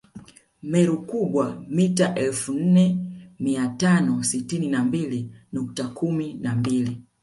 [0.71, 2.97] Meru Kubwa mita elfu nne
[3.39, 7.03] mia tano sitini na mbili nukta kumi na mbili